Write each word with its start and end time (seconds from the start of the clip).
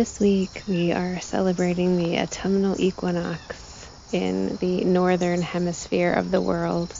This 0.00 0.18
week 0.18 0.62
we 0.66 0.92
are 0.92 1.20
celebrating 1.20 1.98
the 1.98 2.20
autumnal 2.20 2.74
equinox 2.80 3.86
in 4.10 4.56
the 4.56 4.82
northern 4.82 5.42
hemisphere 5.42 6.10
of 6.10 6.30
the 6.30 6.40
world, 6.40 6.94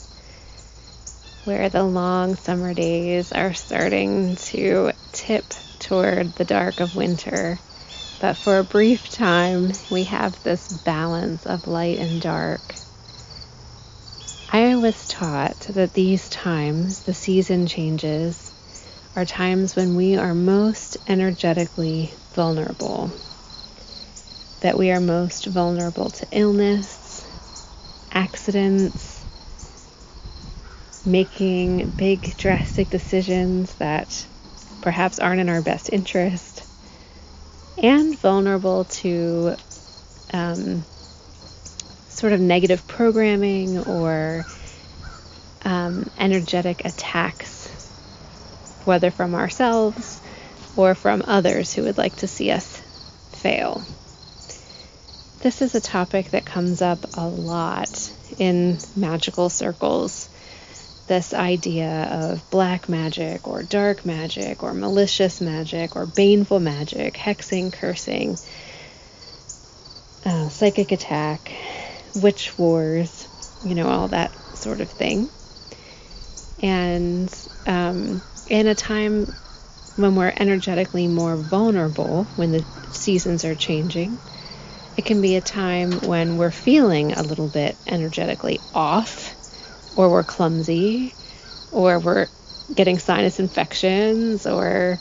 where 1.46 1.70
the 1.70 1.82
long 1.82 2.36
summer 2.36 2.74
days 2.74 3.32
are 3.32 3.54
starting 3.54 4.36
to 4.36 4.92
tip 5.12 5.54
toward 5.78 6.34
the 6.34 6.44
dark 6.44 6.80
of 6.80 6.94
winter. 6.94 7.58
But 8.18 8.36
for 8.36 8.58
a 8.58 8.64
brief 8.64 9.08
time, 9.08 9.72
we 9.88 10.04
have 10.04 10.38
this 10.42 10.68
balance 10.68 11.46
of 11.46 11.66
light 11.66 11.98
and 11.98 12.20
dark. 12.20 12.74
I 14.50 14.76
was 14.76 15.08
taught 15.08 15.58
that 15.70 15.94
these 15.94 16.28
times, 16.28 17.00
the 17.00 17.14
season 17.14 17.66
changes, 17.66 18.49
are 19.16 19.25
times 19.25 19.75
when 19.75 19.97
we 19.97 20.16
are 20.16 20.34
most 20.34 20.97
energetically 21.06 22.12
vulnerable. 22.33 23.12
That 24.61 24.78
we 24.78 24.91
are 24.91 25.00
most 25.00 25.47
vulnerable 25.47 26.11
to 26.11 26.28
illness, 26.30 27.27
accidents, 28.12 29.25
making 31.05 31.91
big 31.91 32.36
drastic 32.36 32.91
decisions 32.91 33.75
that 33.77 34.27
perhaps 34.83 35.19
aren't 35.19 35.41
in 35.41 35.48
our 35.48 35.62
best 35.62 35.91
interest, 35.92 36.62
and 37.83 38.17
vulnerable 38.18 38.84
to 38.84 39.57
um, 40.33 40.84
sort 42.08 42.33
of 42.33 42.40
negative 42.40 42.86
programming 42.86 43.79
or 43.79 44.45
um, 45.64 46.11
energetic 46.18 46.84
attacks 46.84 47.59
whether 48.90 49.12
from 49.12 49.36
ourselves 49.36 50.20
or 50.74 50.96
from 50.96 51.23
others 51.24 51.73
who 51.73 51.84
would 51.84 51.96
like 51.96 52.17
to 52.17 52.27
see 52.27 52.51
us 52.51 52.80
fail. 53.30 53.80
This 55.39 55.62
is 55.62 55.77
a 55.77 55.80
topic 55.80 56.33
that 56.33 56.45
comes 56.45 56.83
up 56.83 56.98
a 57.17 57.24
lot 57.24 58.12
in 58.36 58.78
magical 58.96 59.48
circles. 59.48 60.28
This 61.06 61.33
idea 61.33 62.08
of 62.11 62.51
black 62.51 62.89
magic 62.89 63.46
or 63.46 63.62
dark 63.62 64.05
magic 64.05 64.64
or 64.64 64.74
malicious 64.74 65.40
magic 65.40 65.95
or 65.95 66.07
baneful 66.07 66.58
magic, 66.58 67.14
hexing, 67.14 67.72
cursing, 67.72 68.36
uh, 70.27 70.48
psychic 70.48 70.90
attack, 70.90 71.52
witch 72.17 72.58
wars, 72.58 73.28
you 73.64 73.77
know, 73.77 73.86
all 73.86 74.08
that 74.08 74.34
sort 74.57 74.80
of 74.80 74.90
thing. 74.90 75.28
And 76.61 77.33
um, 77.68 78.20
in 78.50 78.66
a 78.66 78.74
time 78.74 79.34
when 79.96 80.16
we're 80.16 80.34
energetically 80.36 81.08
more 81.08 81.36
vulnerable, 81.36 82.28
when 82.34 82.52
the 82.52 82.66
seasons 82.90 83.44
are 83.44 83.55
changing, 83.55 84.18
it 84.96 85.05
can 85.06 85.20
be 85.22 85.36
a 85.36 85.40
time 85.40 86.00
when 86.00 86.36
we're 86.36 86.50
feeling 86.50 87.12
a 87.12 87.22
little 87.22 87.48
bit 87.48 87.78
energetically 87.86 88.60
off, 88.74 89.36
or 89.94 90.10
we're 90.10 90.24
clumsy, 90.24 91.16
or 91.70 92.00
we're 92.00 92.28
getting 92.74 92.98
sinus 92.98 93.39
infections, 93.40 94.46
or 94.46 95.00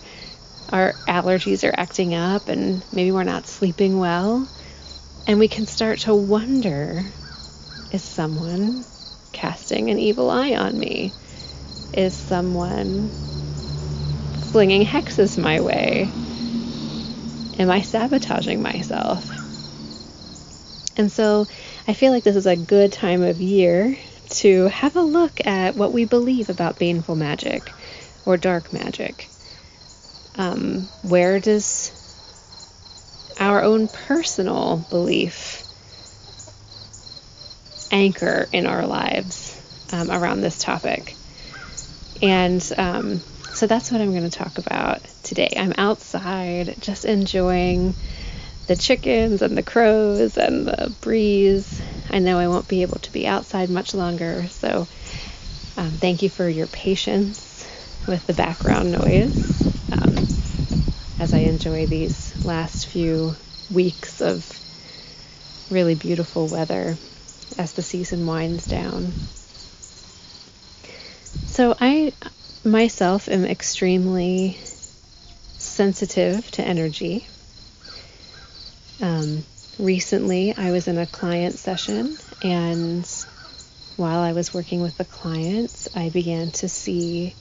our 0.70 0.96
allergies 1.08 1.68
are 1.68 1.74
acting 1.76 2.14
up, 2.14 2.50
and 2.50 2.86
maybe 2.92 3.12
we're 3.12 3.24
not 3.24 3.48
sleeping 3.48 3.98
well. 4.00 4.48
And 5.28 5.40
we 5.40 5.48
can 5.48 5.68
start 5.68 6.00
to 6.02 6.16
wonder 6.16 7.14
is 7.92 8.04
someone 8.04 8.86
casting 9.34 9.90
an 9.90 10.00
evil 10.00 10.30
eye 10.30 10.54
on 10.56 10.78
me? 10.80 11.16
Is 11.94 12.16
someone 12.16 13.12
flinging 14.52 14.86
hexes 14.86 15.38
my 15.38 15.60
way? 15.62 16.10
Am 17.60 17.70
I 17.70 17.82
sabotaging 17.82 18.62
myself? 18.62 19.30
And 20.98 21.12
so 21.12 21.48
I 21.88 21.94
feel 21.94 22.12
like 22.12 22.24
this 22.24 22.36
is 22.36 22.46
a 22.46 22.56
good 22.56 22.92
time 22.92 23.22
of 23.22 23.40
year 23.40 23.98
to 24.30 24.68
have 24.68 24.96
a 24.96 25.02
look 25.02 25.46
at 25.46 25.76
what 25.76 25.94
we 25.94 26.06
believe 26.06 26.50
about 26.50 26.78
baneful 26.78 27.16
magic 27.16 27.72
or 28.26 28.38
dark 28.38 28.74
magic. 28.74 29.30
Um, 30.36 30.90
where 31.04 31.40
does 31.40 31.92
our 33.40 33.64
own 33.64 33.88
personal 33.88 34.86
belief 34.90 35.66
anchor 37.92 38.48
in 38.52 38.68
our 38.68 38.86
lives 38.86 39.60
um, 39.92 40.12
around 40.12 40.42
this 40.42 40.60
topic? 40.60 41.16
And 42.22 42.68
um, 42.78 43.22
so 43.60 43.68
that's 43.68 43.92
what 43.92 44.00
I'm 44.00 44.12
going 44.12 44.24
to 44.24 44.30
talk 44.30 44.58
about 44.58 45.02
today. 45.24 45.50
I'm 45.58 45.74
outside 45.78 46.78
just 46.80 47.04
enjoying 47.04 47.94
the 48.68 48.78
chickens 48.78 49.42
and 49.42 49.58
the 49.58 49.64
crows 49.64 50.38
and 50.38 50.66
the 50.66 50.96
breeze. 51.02 51.82
I 52.10 52.20
know 52.20 52.40
I 52.40 52.48
won't 52.48 52.70
be 52.70 52.84
able 52.84 53.00
to 53.00 53.12
be 53.12 53.28
outside 53.28 53.70
much 53.70 53.94
longer, 53.94 54.48
so 54.48 54.88
um, 55.76 55.92
thank 55.92 56.22
you 56.24 56.30
for 56.30 56.48
your 56.48 56.68
patience 56.68 57.68
with 58.08 58.26
the 58.28 58.34
background 58.34 58.94
noise 58.94 59.68
um, 59.92 60.16
as 61.20 61.34
I 61.34 61.40
enjoy 61.40 61.86
these 61.86 62.34
last 62.46 62.86
few 62.86 63.36
weeks 63.70 64.22
of 64.22 64.50
really 65.70 65.96
beautiful 65.96 66.48
weather 66.48 66.98
as 67.58 67.74
the 67.74 67.84
season 67.84 68.26
winds 68.26 68.68
down. 68.68 69.12
So 71.48 71.76
I 71.78 72.14
myself 72.64 73.30
am 73.30 73.46
extremely 73.46 74.58
sensitive 75.58 76.50
to 76.52 76.64
energy. 76.64 77.26
Um, 79.02 79.44
recently, 79.78 80.54
I 80.58 80.72
was 80.72 80.88
in 80.88 80.98
a 80.98 81.06
client 81.06 81.56
session, 81.56 82.18
and 82.42 83.08
while 83.96 84.20
I 84.20 84.34
was 84.34 84.54
working 84.54 84.82
with 84.82 84.98
the 84.98 85.06
clients, 85.06 85.88
I 85.96 86.10
began 86.10 86.52
to 86.52 86.68
see 86.68 87.34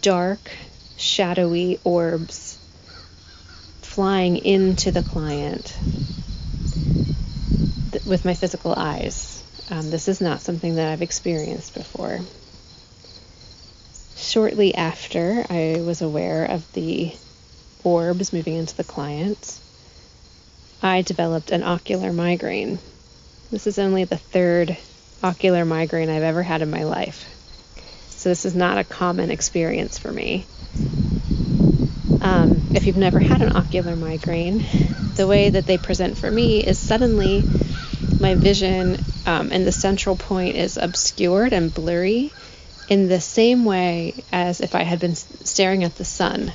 dark, 0.00 0.40
shadowy 0.96 1.78
orbs 1.84 2.58
flying 3.82 4.36
into 4.38 4.90
the 4.90 5.02
client 5.02 5.76
th- 7.92 8.04
with 8.04 8.24
my 8.24 8.34
physical 8.34 8.74
eyes. 8.74 9.42
Um, 9.70 9.90
this 9.90 10.08
is 10.08 10.20
not 10.20 10.40
something 10.40 10.76
that 10.76 10.88
I've 10.88 11.02
experienced 11.02 11.74
before 11.74 12.20
shortly 14.22 14.74
after 14.74 15.44
I 15.50 15.82
was 15.84 16.00
aware 16.00 16.44
of 16.44 16.72
the 16.72 17.12
orbs 17.84 18.32
moving 18.32 18.54
into 18.54 18.76
the 18.76 18.84
client, 18.84 19.58
I 20.82 21.02
developed 21.02 21.50
an 21.50 21.62
ocular 21.62 22.12
migraine. 22.12 22.78
This 23.50 23.66
is 23.66 23.78
only 23.78 24.04
the 24.04 24.16
third 24.16 24.76
ocular 25.22 25.64
migraine 25.64 26.08
I've 26.08 26.22
ever 26.22 26.42
had 26.42 26.62
in 26.62 26.70
my 26.70 26.84
life. 26.84 27.28
So 28.10 28.28
this 28.28 28.44
is 28.44 28.54
not 28.54 28.78
a 28.78 28.84
common 28.84 29.30
experience 29.30 29.98
for 29.98 30.10
me. 30.10 30.44
Um, 32.22 32.62
if 32.74 32.86
you've 32.86 32.96
never 32.96 33.18
had 33.18 33.42
an 33.42 33.56
ocular 33.56 33.96
migraine, 33.96 34.64
the 35.16 35.26
way 35.26 35.50
that 35.50 35.66
they 35.66 35.76
present 35.76 36.16
for 36.16 36.30
me 36.30 36.64
is 36.64 36.78
suddenly 36.78 37.42
my 38.20 38.36
vision 38.36 38.98
um, 39.26 39.50
and 39.52 39.66
the 39.66 39.72
central 39.72 40.16
point 40.16 40.56
is 40.56 40.76
obscured 40.76 41.52
and 41.52 41.74
blurry 41.74 42.32
in 42.92 43.08
the 43.08 43.22
same 43.22 43.64
way 43.64 44.22
as 44.30 44.60
if 44.60 44.74
I 44.74 44.82
had 44.82 45.00
been 45.00 45.14
staring 45.14 45.82
at 45.82 45.94
the 45.94 46.04
sun 46.04 46.52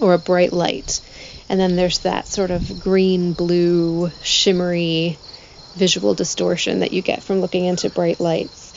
or 0.00 0.14
a 0.14 0.18
bright 0.18 0.54
light. 0.54 1.02
And 1.50 1.60
then 1.60 1.76
there's 1.76 1.98
that 1.98 2.26
sort 2.26 2.50
of 2.50 2.80
green, 2.80 3.34
blue, 3.34 4.10
shimmery 4.22 5.18
visual 5.74 6.14
distortion 6.14 6.80
that 6.80 6.94
you 6.94 7.02
get 7.02 7.22
from 7.22 7.42
looking 7.42 7.66
into 7.66 7.90
bright 7.90 8.20
lights. 8.20 8.72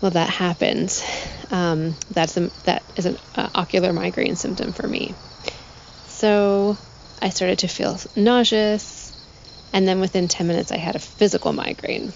Well, 0.00 0.10
that 0.10 0.28
happens. 0.28 1.04
Um, 1.52 1.94
that's 2.10 2.36
a, 2.36 2.50
that 2.64 2.82
is 2.96 3.06
an 3.06 3.16
uh, 3.36 3.50
ocular 3.54 3.92
migraine 3.92 4.34
symptom 4.34 4.72
for 4.72 4.88
me. 4.88 5.14
So 6.08 6.76
I 7.22 7.28
started 7.28 7.60
to 7.60 7.68
feel 7.68 7.96
nauseous, 8.16 9.16
and 9.72 9.86
then 9.86 10.00
within 10.00 10.26
10 10.26 10.48
minutes, 10.48 10.72
I 10.72 10.78
had 10.78 10.96
a 10.96 10.98
physical 10.98 11.52
migraine. 11.52 12.12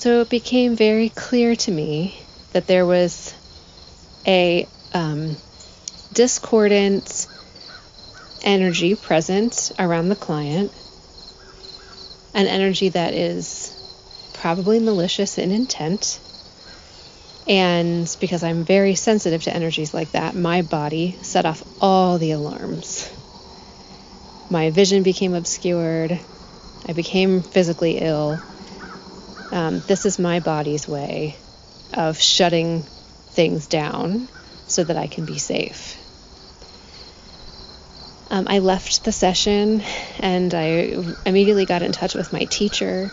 So 0.00 0.22
it 0.22 0.30
became 0.30 0.76
very 0.76 1.10
clear 1.10 1.54
to 1.54 1.70
me 1.70 2.18
that 2.54 2.66
there 2.66 2.86
was 2.86 3.34
a 4.26 4.66
um, 4.94 5.36
discordant 6.14 7.26
energy 8.42 8.94
present 8.94 9.72
around 9.78 10.08
the 10.08 10.16
client, 10.16 10.72
an 12.32 12.46
energy 12.46 12.88
that 12.88 13.12
is 13.12 13.76
probably 14.32 14.78
malicious 14.78 15.36
in 15.36 15.50
intent. 15.50 16.18
And 17.46 18.08
because 18.22 18.42
I'm 18.42 18.64
very 18.64 18.94
sensitive 18.94 19.42
to 19.42 19.54
energies 19.54 19.92
like 19.92 20.12
that, 20.12 20.34
my 20.34 20.62
body 20.62 21.14
set 21.20 21.44
off 21.44 21.62
all 21.78 22.16
the 22.16 22.30
alarms. 22.30 23.06
My 24.48 24.70
vision 24.70 25.02
became 25.02 25.34
obscured. 25.34 26.18
I 26.88 26.94
became 26.94 27.42
physically 27.42 27.98
ill. 27.98 28.40
Um, 29.52 29.80
this 29.80 30.06
is 30.06 30.18
my 30.18 30.40
body's 30.40 30.86
way 30.86 31.36
of 31.94 32.20
shutting 32.20 32.82
things 33.30 33.66
down 33.66 34.28
so 34.66 34.84
that 34.84 34.96
I 34.96 35.08
can 35.08 35.24
be 35.24 35.38
safe. 35.38 35.96
Um, 38.30 38.46
I 38.48 38.60
left 38.60 39.04
the 39.04 39.10
session 39.10 39.82
and 40.20 40.54
I 40.54 41.16
immediately 41.26 41.64
got 41.64 41.82
in 41.82 41.90
touch 41.90 42.14
with 42.14 42.32
my 42.32 42.44
teacher 42.44 43.10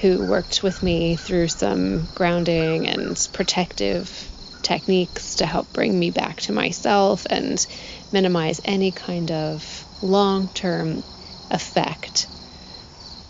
who 0.00 0.22
worked 0.22 0.62
with 0.62 0.80
me 0.82 1.16
through 1.16 1.48
some 1.48 2.06
grounding 2.14 2.86
and 2.86 3.28
protective 3.32 4.30
techniques 4.62 5.36
to 5.36 5.46
help 5.46 5.72
bring 5.72 5.98
me 5.98 6.10
back 6.10 6.40
to 6.42 6.52
myself 6.52 7.26
and 7.28 7.66
minimize 8.12 8.60
any 8.64 8.92
kind 8.92 9.32
of 9.32 9.84
long 10.02 10.48
term 10.48 11.02
effect 11.50 12.28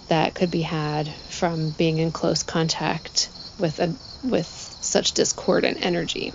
that 0.09 0.35
could 0.35 0.51
be 0.51 0.63
had 0.63 1.13
from 1.45 1.69
being 1.69 1.99
in 1.99 2.11
close 2.11 2.43
contact 2.43 3.29
with 3.59 3.79
a 3.79 3.95
with 4.27 4.47
such 4.81 5.13
discordant 5.13 5.77
energy. 5.85 6.33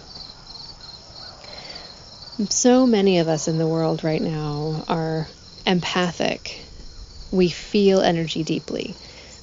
So 2.49 2.85
many 2.85 3.17
of 3.17 3.27
us 3.27 3.47
in 3.47 3.57
the 3.57 3.65
world 3.65 4.03
right 4.03 4.21
now 4.21 4.85
are 4.87 5.27
empathic. 5.65 6.61
We 7.31 7.49
feel 7.49 8.01
energy 8.01 8.43
deeply. 8.43 8.93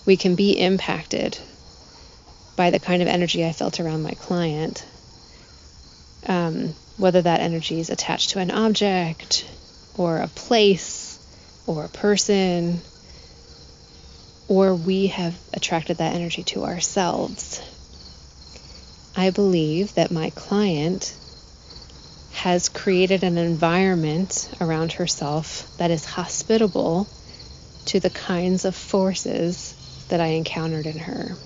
We 0.06 0.16
can 0.16 0.36
be 0.36 0.52
impacted 0.52 1.36
by 2.54 2.70
the 2.70 2.78
kind 2.78 3.02
of 3.02 3.08
energy 3.08 3.44
I 3.44 3.50
felt 3.50 3.80
around 3.80 4.04
my 4.04 4.12
client. 4.12 4.86
Um, 6.28 6.74
whether 6.96 7.22
that 7.22 7.40
energy 7.40 7.80
is 7.80 7.90
attached 7.90 8.30
to 8.30 8.38
an 8.38 8.52
object 8.52 9.44
or 9.98 10.18
a 10.18 10.28
place 10.28 11.18
or 11.66 11.86
a 11.86 11.88
person, 11.88 12.80
or 14.48 14.74
we 14.74 15.08
have 15.08 15.38
attracted 15.52 15.98
that 15.98 16.14
energy 16.14 16.42
to 16.44 16.64
ourselves. 16.64 17.60
I 19.16 19.30
believe 19.30 19.94
that 19.94 20.10
my 20.10 20.30
client 20.30 21.16
has 22.32 22.68
created 22.68 23.24
an 23.24 23.38
environment 23.38 24.50
around 24.60 24.92
herself 24.92 25.74
that 25.78 25.90
is 25.90 26.04
hospitable 26.04 27.08
to 27.86 27.98
the 27.98 28.10
kinds 28.10 28.64
of 28.64 28.76
forces 28.76 29.74
that 30.08 30.20
I 30.20 30.26
encountered 30.26 30.86
in 30.86 30.98
her. 30.98 31.36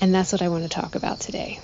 And 0.00 0.14
that's 0.14 0.32
what 0.32 0.42
I 0.42 0.48
want 0.48 0.62
to 0.64 0.68
talk 0.68 0.94
about 0.94 1.20
today. 1.20 1.60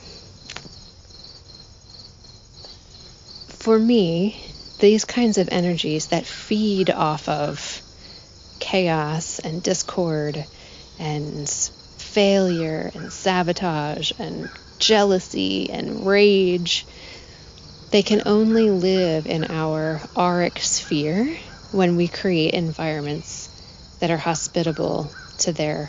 For 3.49 3.79
me, 3.79 4.45
these 4.81 5.05
kinds 5.05 5.39
of 5.39 5.49
energies 5.51 6.09
that 6.09 6.27
feed 6.27 6.91
off 6.91 7.29
of 7.29 7.81
chaos 8.75 9.39
and 9.39 9.63
discord 9.63 10.45
and 10.99 11.49
failure 11.49 12.91
and 12.93 13.13
sabotage 13.13 14.11
and 14.19 14.49
jealousy 14.81 15.71
and 15.71 16.05
rage, 16.05 16.85
they 17.93 18.03
can 18.03 18.23
only 18.27 18.71
live 18.71 19.29
in 19.29 19.45
our 19.45 20.01
auric 20.17 20.59
sphere 20.59 21.37
when 21.71 21.97
we 21.97 22.09
create 22.09 22.53
environments 22.53 23.49
that 24.01 24.11
are 24.11 24.17
hospitable 24.17 25.09
to 25.39 25.53
their 25.53 25.89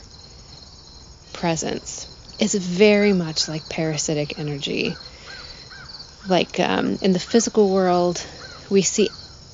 presence. 1.34 2.08
It's 2.38 2.54
very 2.54 3.14
much 3.14 3.48
like 3.50 3.68
parasitic 3.68 4.38
energy. 4.38 4.96
Like 6.28 6.60
um, 6.60 7.00
in 7.02 7.14
the 7.14 7.20
physical 7.20 7.68
world, 7.68 8.24
we 8.70 8.84
see 8.84 9.10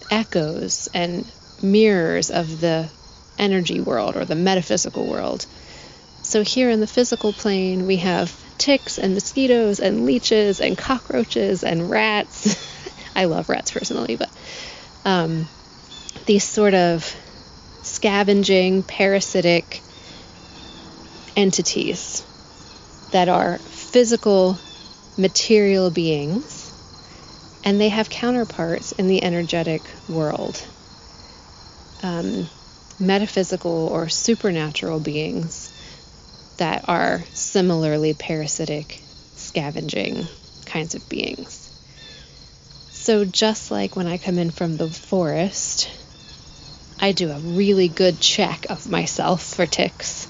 echoes 0.09 0.89
and 0.93 1.25
mirrors 1.63 2.29
of 2.29 2.59
the 2.59 2.89
energy 3.37 3.79
world 3.79 4.15
or 4.15 4.25
the 4.25 4.35
metaphysical 4.35 5.05
world. 5.05 5.45
So 6.23 6.43
here 6.43 6.69
in 6.69 6.79
the 6.79 6.87
physical 6.87 7.33
plane, 7.33 7.87
we 7.87 7.97
have 7.97 8.33
ticks 8.57 8.99
and 8.99 9.13
mosquitoes 9.13 9.79
and 9.79 10.05
leeches 10.05 10.61
and 10.61 10.77
cockroaches 10.77 11.63
and 11.63 11.89
rats. 11.89 12.55
I 13.15 13.25
love 13.25 13.49
rats 13.49 13.71
personally, 13.71 14.15
but 14.15 14.31
um, 15.03 15.47
these 16.25 16.43
sort 16.43 16.73
of 16.73 17.13
scavenging, 17.81 18.83
parasitic 18.83 19.81
entities 21.35 22.23
that 23.11 23.27
are 23.27 23.57
physical, 23.57 24.57
material 25.17 25.89
beings, 25.89 26.71
and 27.63 27.79
they 27.79 27.89
have 27.89 28.09
counterparts 28.09 28.91
in 28.93 29.07
the 29.07 29.23
energetic 29.23 29.83
world. 30.07 30.65
Um, 32.03 32.47
metaphysical 33.01 33.87
or 33.87 34.07
supernatural 34.07 34.99
beings 34.99 35.73
that 36.57 36.87
are 36.87 37.23
similarly 37.33 38.13
parasitic, 38.13 39.01
scavenging 39.35 40.27
kinds 40.65 40.95
of 40.95 41.09
beings. 41.09 41.67
So, 42.91 43.25
just 43.25 43.71
like 43.71 43.95
when 43.95 44.07
I 44.07 44.17
come 44.17 44.37
in 44.37 44.51
from 44.51 44.77
the 44.77 44.87
forest, 44.87 45.89
I 46.99 47.13
do 47.13 47.31
a 47.31 47.39
really 47.39 47.87
good 47.87 48.19
check 48.19 48.67
of 48.69 48.87
myself 48.89 49.43
for 49.43 49.65
ticks. 49.65 50.27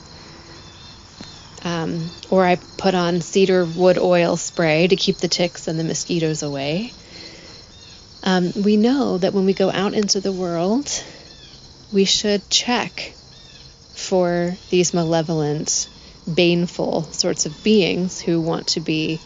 Um, 1.63 2.09
or 2.29 2.45
I 2.45 2.55
put 2.55 2.95
on 2.95 3.19
cedar 3.21 3.65
wood 3.65 3.97
oil 3.97 4.37
spray 4.37 4.87
to 4.87 4.95
keep 4.95 5.17
the 5.17 5.27
ticks 5.27 5.67
and 5.67 5.77
the 5.77 5.83
mosquitoes 5.83 6.43
away. 6.43 6.93
Um, 8.23 8.53
we 8.55 8.77
know 8.77 9.17
that 9.17 9.33
when 9.33 9.45
we 9.45 9.53
go 9.53 9.69
out 9.69 9.93
into 9.93 10.21
the 10.21 10.31
world, 10.31 11.03
we 11.91 12.05
should 12.05 12.49
check 12.49 13.13
for 13.93 14.55
these 14.69 14.93
malevolent, 14.93 15.89
baneful 16.27 17.03
sorts 17.03 17.45
of 17.45 17.63
beings 17.63 18.21
who 18.21 18.39
want 18.39 18.67
to 18.67 18.79
be 18.79 19.19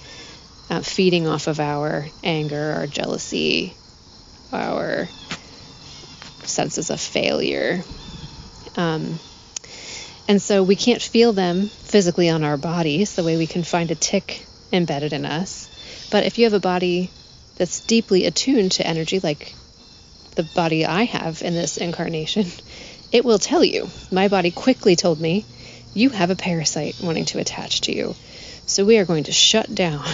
uh, 0.69 0.81
feeding 0.81 1.27
off 1.27 1.47
of 1.47 1.59
our 1.59 2.05
anger, 2.23 2.73
our 2.73 2.87
jealousy, 2.87 3.73
our 4.51 5.07
senses 6.43 6.89
of 6.89 6.99
failure. 6.99 7.83
Um, 8.75 9.19
and 10.27 10.41
so 10.41 10.63
we 10.63 10.75
can't 10.75 11.01
feel 11.01 11.33
them 11.33 11.67
physically 11.67 12.29
on 12.29 12.43
our 12.43 12.57
bodies 12.57 13.15
the 13.15 13.23
way 13.23 13.37
we 13.37 13.47
can 13.47 13.63
find 13.63 13.91
a 13.91 13.95
tick 13.95 14.45
embedded 14.71 15.13
in 15.13 15.25
us. 15.25 15.69
But 16.11 16.25
if 16.25 16.37
you 16.37 16.45
have 16.45 16.53
a 16.53 16.59
body 16.59 17.11
that's 17.57 17.79
deeply 17.81 18.25
attuned 18.25 18.73
to 18.73 18.87
energy, 18.87 19.19
like 19.19 19.53
the 20.35 20.43
body 20.43 20.85
I 20.85 21.03
have 21.03 21.41
in 21.41 21.53
this 21.53 21.77
incarnation, 21.77 22.45
it 23.11 23.25
will 23.25 23.39
tell 23.39 23.63
you. 23.63 23.89
My 24.11 24.27
body 24.27 24.51
quickly 24.51 24.95
told 24.95 25.19
me, 25.19 25.45
you 25.93 26.09
have 26.09 26.29
a 26.29 26.35
parasite 26.35 26.95
wanting 27.01 27.25
to 27.25 27.39
attach 27.39 27.81
to 27.81 27.95
you. 27.95 28.15
So 28.65 28.83
we 28.83 28.97
are 28.97 29.05
going 29.05 29.25
to 29.25 29.31
shut 29.31 29.73
down 29.73 30.05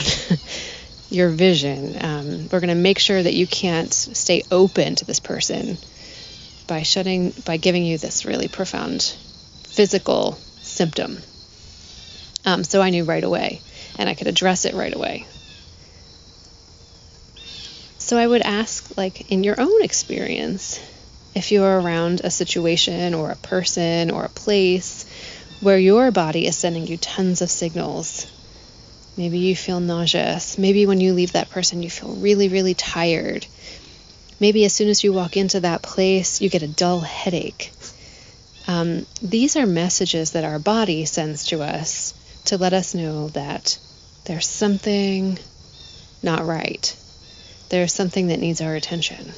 your 1.10 1.30
vision. 1.30 1.98
Um, 2.00 2.50
we're 2.51 2.60
going 2.60 2.70
to 2.70 2.75
make 2.75 3.00
sure 3.00 3.22
that 3.22 3.34
you 3.34 3.48
can't 3.48 3.94
stay 3.94 4.44
open 4.51 4.96
to 4.96 5.06
this 5.06 5.20
person 5.20 5.78
by 6.68 6.84
shutting, 6.84 7.34
by 7.46 7.58
giving 7.58 7.84
you 7.84 7.98
this 7.98 8.25
really 8.25 8.48
profound 8.48 9.01
physical 9.63 10.34
symptom. 10.62 11.18
Um, 12.46 12.63
so 12.63 12.82
I 12.82 12.90
knew 12.90 13.04
right 13.04 13.24
away, 13.24 13.62
and 13.98 14.10
I 14.10 14.13
could 14.13 14.28
address 14.28 14.66
it 14.66 14.74
right 14.74 14.94
away. 14.94 15.25
So 18.12 18.18
I 18.18 18.27
would 18.27 18.41
ask, 18.41 18.98
like, 18.98 19.32
in 19.32 19.46
your 19.46 19.56
own 19.58 19.82
experience, 19.82 20.82
if 21.34 21.50
you're 21.50 21.80
around 21.80 22.20
a 22.22 22.30
situation 22.30 23.13
or 23.13 23.32
a 23.32 23.38
person 23.38 24.12
or 24.12 24.25
a 24.25 24.27
place 24.27 25.06
where 25.62 25.77
your 25.77 26.12
body 26.12 26.46
is 26.46 26.58
sending 26.58 26.88
you 26.88 26.98
tons 26.98 27.41
of 27.41 27.50
signals 27.50 28.27
Maybe 29.15 29.39
you 29.39 29.56
feel 29.56 29.80
nauseous. 29.80 30.58
Maybe 30.58 30.86
when 30.86 31.00
you 31.00 31.13
leave 31.13 31.32
that 31.32 31.51
person, 31.51 31.84
you 31.84 31.89
feel 31.89 32.13
really, 32.15 32.50
really 32.50 32.74
tired. 32.74 33.46
Maybe 34.41 34.65
as 34.65 34.74
soon 34.74 34.89
as 34.89 35.06
you 35.06 35.13
walk 35.13 35.38
into 35.38 35.62
that 35.62 35.82
place, 35.82 36.41
you 36.41 36.50
get 36.50 36.63
a 36.63 36.68
dull 36.68 37.00
headache. 37.00 37.72
Um, 38.68 39.06
these 39.22 39.56
are 39.56 39.65
messages 39.65 40.32
that 40.32 40.44
our 40.44 40.60
body 40.60 41.06
sends 41.06 41.46
to 41.48 41.62
us 41.62 42.13
to 42.46 42.58
let 42.58 42.74
us 42.74 42.94
know 42.94 43.30
that 43.30 43.80
there's 44.25 44.48
something 44.48 45.39
not 46.22 46.46
right. 46.46 46.94
There's 47.72 47.94
something 47.94 48.28
that 48.28 48.40
needs 48.42 48.60
our 48.60 48.75
attention. 48.75 49.32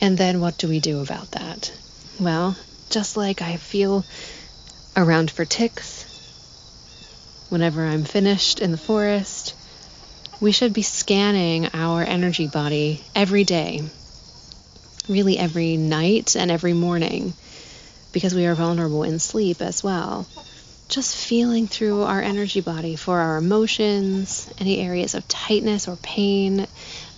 And 0.00 0.16
then 0.16 0.40
what 0.40 0.56
do 0.56 0.66
we 0.66 0.80
do 0.80 1.00
about 1.00 1.32
that? 1.32 1.70
Well, 2.18 2.56
just 2.88 3.18
like 3.18 3.42
I 3.42 3.56
feel 3.56 4.06
around 4.96 5.30
for 5.30 5.44
ticks 5.44 6.06
whenever 7.50 7.84
I'm 7.84 8.04
finished 8.04 8.60
in 8.60 8.70
the 8.70 8.78
forest, 8.78 9.54
we 10.40 10.50
should 10.50 10.72
be 10.72 10.80
scanning 10.80 11.68
our 11.74 12.02
energy 12.02 12.46
body 12.46 13.02
every 13.14 13.44
day, 13.44 13.82
really 15.10 15.36
every 15.38 15.76
night 15.76 16.36
and 16.36 16.50
every 16.50 16.72
morning, 16.72 17.34
because 18.12 18.34
we 18.34 18.46
are 18.46 18.54
vulnerable 18.54 19.02
in 19.02 19.18
sleep 19.18 19.60
as 19.60 19.84
well. 19.84 20.26
Just 20.88 21.16
feeling 21.16 21.66
through 21.66 22.02
our 22.02 22.22
energy 22.22 22.62
body 22.62 22.96
for 22.96 23.18
our 23.18 23.36
emotions, 23.36 24.50
any 24.58 24.80
areas 24.80 25.14
of 25.14 25.28
tightness 25.28 25.86
or 25.86 25.96
pain 25.96 26.66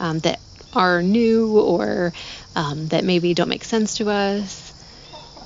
um, 0.01 0.19
that 0.21 0.41
are 0.73 1.03
new 1.03 1.59
or 1.59 2.13
um, 2.57 2.89
that 2.89 3.05
maybe 3.05 3.33
don't 3.33 3.49
make 3.49 3.65
sense 3.65 3.97
to 3.99 4.11
us, 4.11 4.73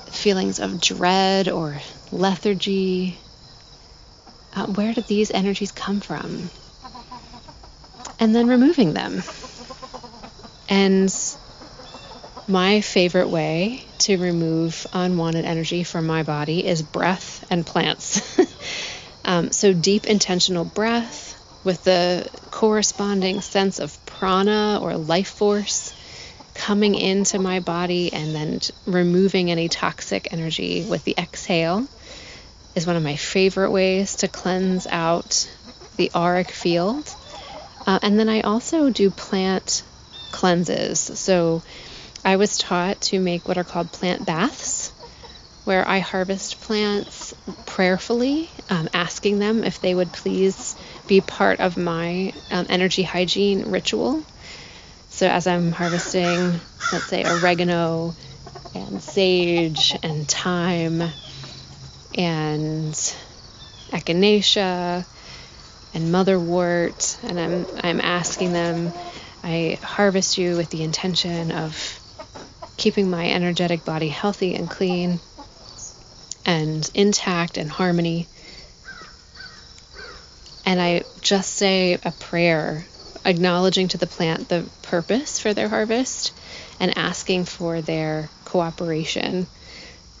feelings 0.09 0.59
of 0.59 0.81
dread 0.81 1.49
or 1.49 1.77
lethargy. 2.11 3.17
Uh, 4.55 4.65
where 4.67 4.93
did 4.93 5.05
these 5.07 5.29
energies 5.31 5.71
come 5.71 5.99
from? 5.99 6.49
And 8.19 8.33
then 8.33 8.47
removing 8.47 8.93
them. 8.93 9.21
And 10.69 11.13
my 12.47 12.81
favorite 12.81 13.29
way 13.29 13.83
to 13.99 14.17
remove 14.17 14.85
unwanted 14.93 15.45
energy 15.45 15.83
from 15.83 16.05
my 16.05 16.23
body 16.23 16.65
is 16.65 16.81
breath 16.81 17.45
and 17.49 17.65
plants. 17.65 18.39
um, 19.25 19.51
so, 19.51 19.73
deep 19.73 20.05
intentional 20.05 20.65
breath 20.65 21.33
with 21.63 21.83
the 21.83 22.29
corresponding 22.51 23.41
sense 23.41 23.79
of 23.79 24.05
prana 24.05 24.79
or 24.81 24.95
life 24.95 25.29
force 25.29 25.93
coming 26.53 26.95
into 26.95 27.39
my 27.39 27.59
body 27.59 28.13
and 28.13 28.33
then 28.33 28.59
removing 28.85 29.51
any 29.51 29.67
toxic 29.67 30.31
energy 30.31 30.85
with 30.87 31.03
the 31.03 31.15
exhale 31.17 31.85
is 32.75 32.87
one 32.87 32.95
of 32.95 33.03
my 33.03 33.15
favorite 33.15 33.71
ways 33.71 34.17
to 34.17 34.27
cleanse 34.27 34.87
out 34.87 35.49
the 35.97 36.11
auric 36.13 36.49
field. 36.49 37.13
Uh, 37.87 37.99
and 38.01 38.19
then 38.19 38.29
I 38.29 38.41
also 38.41 38.89
do 38.89 39.09
plant 39.09 39.83
cleanses. 40.31 40.99
So 40.99 41.61
I 42.25 42.37
was 42.37 42.57
taught 42.57 42.99
to 43.01 43.19
make 43.19 43.47
what 43.47 43.59
are 43.59 43.63
called 43.63 43.91
plant 43.91 44.25
baths, 44.25 44.91
where 45.63 45.87
I 45.87 45.99
harvest 45.99 46.59
plants 46.61 47.35
prayerfully, 47.67 48.49
um, 48.67 48.89
asking 48.95 49.37
them 49.37 49.63
if 49.63 49.79
they 49.79 49.93
would 49.93 50.11
please 50.11 50.75
be 51.05 51.21
part 51.21 51.59
of 51.59 51.77
my 51.77 52.33
um, 52.49 52.65
energy 52.67 53.03
hygiene 53.03 53.69
ritual. 53.69 54.23
So 55.09 55.27
as 55.27 55.45
I'm 55.45 55.71
harvesting, 55.71 56.59
let's 56.91 57.05
say 57.05 57.25
oregano 57.25 58.15
and 58.73 58.99
sage 59.03 59.95
and 60.01 60.27
thyme 60.27 61.03
and 62.17 62.93
echinacea 63.91 65.05
and 65.93 66.11
motherwort, 66.11 67.17
and 67.23 67.39
I'm 67.39 67.67
I'm 67.81 68.01
asking 68.01 68.51
them, 68.51 68.93
I 69.43 69.77
harvest 69.83 70.39
you 70.39 70.57
with 70.57 70.71
the 70.71 70.81
intention 70.81 71.51
of 71.51 72.01
keeping 72.77 73.09
my 73.09 73.29
energetic 73.29 73.85
body 73.85 74.09
healthy 74.09 74.55
and 74.55 74.69
clean 74.69 75.19
and 76.45 76.89
intact 76.93 77.57
and 77.57 77.69
harmony. 77.69 78.27
And 80.65 80.81
I 80.81 81.03
just 81.21 81.53
say 81.53 81.93
a 81.93 82.11
prayer 82.11 82.85
acknowledging 83.23 83.87
to 83.89 83.97
the 83.97 84.07
plant 84.07 84.49
the 84.49 84.65
purpose 84.83 85.39
for 85.39 85.53
their 85.53 85.69
harvest 85.69 86.33
and 86.79 86.97
asking 86.97 87.45
for 87.45 87.81
their 87.81 88.29
cooperation. 88.45 89.47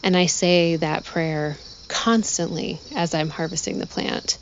And 0.03 0.17
I 0.17 0.25
say 0.25 0.77
that 0.77 1.05
prayer 1.05 1.57
constantly 1.87 2.79
as 2.95 3.13
I'm 3.13 3.29
harvesting 3.29 3.79
the 3.79 3.85
plant. 3.85 4.37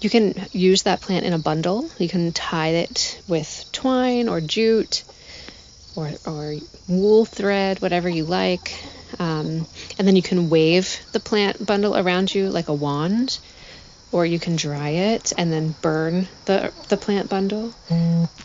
You 0.00 0.10
can 0.10 0.34
use 0.52 0.84
that 0.84 1.00
plant 1.00 1.26
in 1.26 1.32
a 1.32 1.38
bundle. 1.38 1.88
You 1.98 2.08
can 2.08 2.32
tie 2.32 2.68
it 2.68 3.20
with 3.28 3.66
twine 3.72 4.28
or 4.28 4.40
jute 4.40 5.04
or, 5.96 6.10
or 6.26 6.56
wool 6.88 7.24
thread, 7.24 7.80
whatever 7.82 8.08
you 8.08 8.24
like. 8.24 8.72
Um, 9.18 9.66
and 9.98 10.06
then 10.06 10.16
you 10.16 10.22
can 10.22 10.50
wave 10.50 11.00
the 11.12 11.20
plant 11.20 11.64
bundle 11.64 11.96
around 11.96 12.34
you 12.34 12.48
like 12.48 12.68
a 12.68 12.74
wand 12.74 13.38
or 14.12 14.26
you 14.26 14.38
can 14.38 14.56
dry 14.56 14.90
it 14.90 15.32
and 15.38 15.52
then 15.52 15.74
burn 15.82 16.26
the, 16.46 16.72
the 16.88 16.96
plant 16.96 17.28
bundle. 17.30 17.72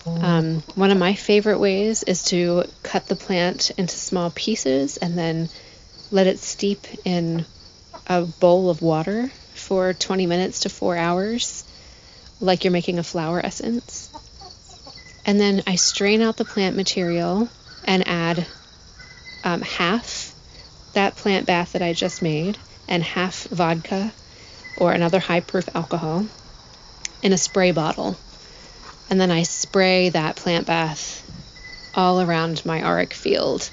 Um, 0.05 0.61
one 0.75 0.91
of 0.91 0.97
my 0.97 1.13
favorite 1.15 1.59
ways 1.59 2.03
is 2.03 2.23
to 2.25 2.65
cut 2.83 3.07
the 3.07 3.15
plant 3.15 3.71
into 3.71 3.95
small 3.95 4.29
pieces 4.31 4.97
and 4.97 5.17
then 5.17 5.49
let 6.11 6.27
it 6.27 6.39
steep 6.39 6.85
in 7.03 7.45
a 8.07 8.23
bowl 8.23 8.69
of 8.69 8.81
water 8.81 9.29
for 9.55 9.93
20 9.93 10.27
minutes 10.27 10.61
to 10.61 10.69
four 10.69 10.95
hours, 10.95 11.63
like 12.39 12.63
you're 12.63 12.71
making 12.71 12.99
a 12.99 13.03
flower 13.03 13.43
essence. 13.43 14.11
And 15.25 15.39
then 15.39 15.63
I 15.65 15.75
strain 15.75 16.21
out 16.21 16.37
the 16.37 16.45
plant 16.45 16.75
material 16.75 17.49
and 17.83 18.07
add 18.07 18.45
um, 19.43 19.61
half 19.61 20.33
that 20.93 21.15
plant 21.15 21.45
bath 21.47 21.73
that 21.73 21.81
I 21.81 21.93
just 21.93 22.21
made 22.21 22.57
and 22.87 23.03
half 23.03 23.43
vodka 23.45 24.11
or 24.77 24.91
another 24.91 25.19
high 25.19 25.39
proof 25.39 25.67
alcohol 25.75 26.25
in 27.23 27.33
a 27.33 27.37
spray 27.37 27.71
bottle. 27.71 28.15
And 29.09 29.19
then 29.19 29.31
I 29.31 29.43
spray 29.43 30.09
that 30.09 30.35
plant 30.35 30.67
bath 30.67 31.21
all 31.93 32.21
around 32.21 32.65
my 32.65 32.83
auric 32.83 33.13
field 33.13 33.69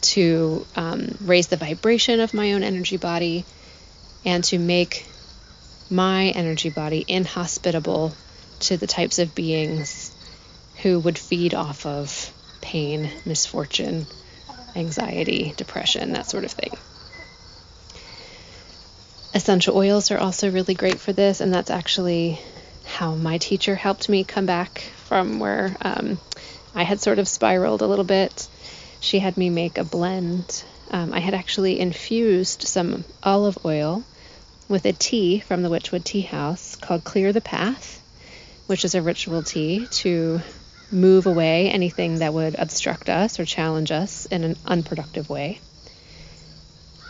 to 0.00 0.66
um, 0.76 1.16
raise 1.20 1.48
the 1.48 1.56
vibration 1.56 2.20
of 2.20 2.34
my 2.34 2.52
own 2.52 2.62
energy 2.62 2.96
body 2.96 3.44
and 4.24 4.42
to 4.44 4.58
make 4.58 5.06
my 5.90 6.26
energy 6.28 6.70
body 6.70 7.04
inhospitable 7.06 8.12
to 8.60 8.76
the 8.76 8.86
types 8.86 9.18
of 9.18 9.34
beings 9.34 10.07
who 10.82 11.00
would 11.00 11.18
feed 11.18 11.54
off 11.54 11.86
of 11.86 12.32
pain, 12.60 13.10
misfortune, 13.24 14.06
anxiety, 14.76 15.54
depression, 15.56 16.12
that 16.12 16.28
sort 16.28 16.44
of 16.44 16.52
thing. 16.52 16.72
Essential 19.34 19.76
oils 19.76 20.10
are 20.10 20.18
also 20.18 20.50
really 20.50 20.74
great 20.74 20.98
for 20.98 21.12
this, 21.12 21.40
and 21.40 21.52
that's 21.52 21.70
actually 21.70 22.38
how 22.84 23.14
my 23.14 23.38
teacher 23.38 23.74
helped 23.74 24.08
me 24.08 24.24
come 24.24 24.46
back 24.46 24.80
from 25.04 25.38
where 25.38 25.76
um, 25.82 26.18
I 26.74 26.84
had 26.84 27.00
sort 27.00 27.18
of 27.18 27.28
spiraled 27.28 27.82
a 27.82 27.86
little 27.86 28.04
bit. 28.04 28.48
She 29.00 29.18
had 29.18 29.36
me 29.36 29.50
make 29.50 29.78
a 29.78 29.84
blend. 29.84 30.64
Um, 30.90 31.12
I 31.12 31.20
had 31.20 31.34
actually 31.34 31.78
infused 31.78 32.62
some 32.62 33.04
olive 33.22 33.58
oil 33.64 34.04
with 34.68 34.84
a 34.84 34.92
tea 34.92 35.40
from 35.40 35.62
the 35.62 35.70
Witchwood 35.70 36.04
Tea 36.04 36.22
House 36.22 36.76
called 36.76 37.04
Clear 37.04 37.32
the 37.32 37.40
Path, 37.40 38.02
which 38.66 38.84
is 38.84 38.94
a 38.94 39.02
ritual 39.02 39.42
tea 39.42 39.86
to 39.86 40.40
move 40.90 41.26
away 41.26 41.70
anything 41.70 42.20
that 42.20 42.32
would 42.32 42.54
obstruct 42.58 43.08
us 43.08 43.38
or 43.38 43.44
challenge 43.44 43.90
us 43.90 44.26
in 44.26 44.44
an 44.44 44.56
unproductive 44.64 45.28
way. 45.28 45.60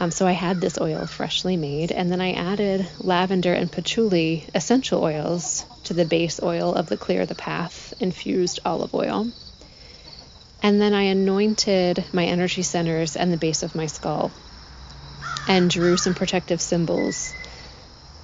Um, 0.00 0.10
so 0.10 0.26
I 0.26 0.32
had 0.32 0.60
this 0.60 0.80
oil 0.80 1.06
freshly 1.06 1.56
made, 1.56 1.90
and 1.90 2.10
then 2.10 2.20
I 2.20 2.32
added 2.32 2.86
lavender 3.00 3.52
and 3.52 3.70
patchouli 3.70 4.44
essential 4.54 5.02
oils 5.02 5.64
to 5.84 5.94
the 5.94 6.04
base 6.04 6.40
oil 6.42 6.72
of 6.72 6.86
the 6.86 6.96
Clear 6.96 7.26
the 7.26 7.34
Path 7.34 7.94
infused 7.98 8.60
olive 8.64 8.94
oil. 8.94 9.26
And 10.62 10.80
then 10.80 10.94
I 10.94 11.02
anointed 11.02 12.04
my 12.12 12.26
energy 12.26 12.62
centers 12.62 13.16
and 13.16 13.32
the 13.32 13.36
base 13.36 13.62
of 13.62 13.74
my 13.74 13.86
skull 13.86 14.32
and 15.48 15.70
drew 15.70 15.96
some 15.96 16.14
protective 16.14 16.60
symbols 16.60 17.34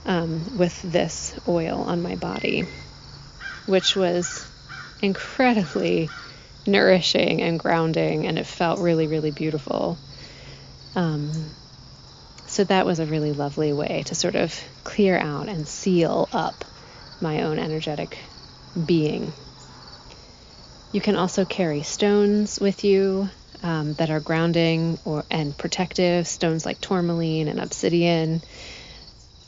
um, 0.04 0.58
with 0.58 0.80
this 0.82 1.34
oil 1.48 1.82
on 1.86 2.02
my 2.02 2.16
body, 2.16 2.66
which 3.66 3.96
was 3.96 4.46
incredibly 5.00 6.10
nourishing 6.66 7.42
and 7.42 7.58
grounding, 7.58 8.26
and 8.26 8.38
it 8.38 8.46
felt 8.46 8.78
really, 8.78 9.06
really 9.06 9.30
beautiful. 9.30 9.98
Um, 10.94 11.54
so 12.46 12.64
that 12.64 12.86
was 12.86 13.00
a 13.00 13.06
really 13.06 13.32
lovely 13.32 13.72
way 13.72 14.02
to 14.06 14.14
sort 14.14 14.36
of 14.36 14.58
clear 14.84 15.16
out 15.18 15.48
and 15.48 15.66
seal 15.66 16.28
up 16.32 16.64
my 17.20 17.42
own 17.42 17.58
energetic 17.58 18.18
being. 18.86 19.32
You 20.92 21.00
can 21.00 21.16
also 21.16 21.44
carry 21.44 21.82
stones 21.82 22.60
with 22.60 22.84
you 22.84 23.28
um, 23.62 23.94
that 23.94 24.10
are 24.10 24.20
grounding 24.20 24.98
or 25.04 25.24
and 25.30 25.56
protective, 25.56 26.28
stones 26.28 26.64
like 26.64 26.80
tourmaline 26.80 27.48
and 27.48 27.60
obsidian. 27.60 28.42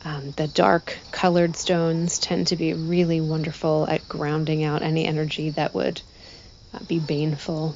Um, 0.07 0.31
the 0.37 0.47
dark 0.47 0.97
colored 1.11 1.57
stones 1.57 2.21
tend 2.21 2.47
to 2.47 2.57
be 2.57 2.73
really 2.75 3.21
wonderful 3.21 3.89
at 3.89 4.09
grounding 4.09 4.63
out 4.63 4.83
any 4.83 5.05
energy 5.05 5.51
that 5.51 5.75
would 5.75 6.01
uh, 6.73 6.79
be 6.87 7.01
baneful. 7.01 7.75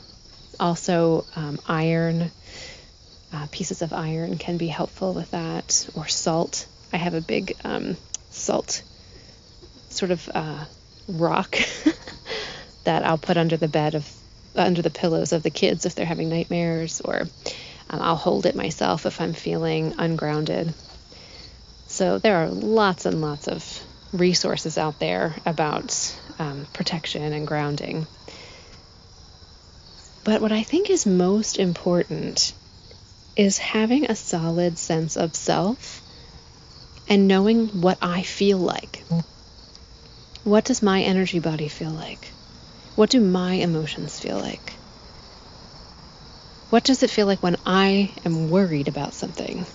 Also, 0.61 1.27
um, 1.35 1.59
iron, 1.67 2.31
uh, 3.33 3.49
pieces 3.51 3.83
of 3.83 3.93
iron 3.93 4.39
can 4.39 4.59
be 4.59 4.69
helpful 4.69 5.13
with 5.13 5.33
that, 5.33 5.91
or 5.97 6.07
salt. 6.07 6.69
I 6.93 6.99
have 6.99 7.15
a 7.15 7.21
big 7.21 7.57
um, 7.65 7.97
salt 8.31 8.85
sort 9.89 10.13
of 10.13 10.31
uh, 10.33 10.65
rock 11.09 11.57
that 12.85 13.05
I'll 13.05 13.19
put 13.19 13.39
under 13.39 13.57
the 13.57 13.67
bed 13.67 13.97
of 13.97 14.09
under 14.55 14.83
the 14.83 14.91
pillows 14.91 15.33
of 15.33 15.43
the 15.43 15.51
kids 15.51 15.85
if 15.85 15.97
they're 15.97 16.07
having 16.07 16.29
nightmares, 16.29 17.01
or 17.01 17.23
um, 17.91 18.01
I'll 18.01 18.15
hold 18.15 18.47
it 18.47 18.55
myself 18.55 19.05
if 19.05 19.21
I'm 19.21 19.33
feeling 19.33 19.95
ungrounded. 19.99 20.73
So 22.01 22.17
there 22.17 22.37
are 22.39 22.49
lots 22.49 23.05
and 23.05 23.21
lots 23.21 23.47
of 23.47 23.63
resources 24.15 24.79
out 24.79 24.99
there 25.01 25.35
about 25.45 26.19
um, 26.39 26.65
protection 26.73 27.35
and 27.35 27.47
grounding. 27.47 28.07
But 30.25 30.41
what 30.41 30.51
I 30.51 30.63
think 30.63 30.89
is 30.89 31.05
most 31.05 31.59
important 31.59 32.55
is 33.37 33.59
having 33.59 34.07
a 34.07 34.17
solid 34.17 34.79
sense 34.79 35.19
of 35.19 35.37
self 35.37 36.01
and 37.07 37.29
knowing 37.29 37.83
what 37.83 37.99
I 38.01 38.23
feel 38.23 38.57
like. 38.57 39.05
What 40.45 40.65
does 40.65 40.83
my 40.83 41.03
energy 41.03 41.39
body 41.39 41.69
feel 41.69 41.91
like? 41.91 42.33
What 42.97 43.11
do 43.11 43.21
my 43.21 43.53
emotions 43.57 44.19
feel 44.19 44.39
like? 44.39 44.73
What 46.71 46.83
does 46.83 47.03
it 47.03 47.11
feel 47.11 47.27
like 47.27 47.43
when 47.43 47.59
I 47.67 48.11
am 48.25 48.49
worried 48.49 48.89
about 48.89 49.13
something? 49.13 49.67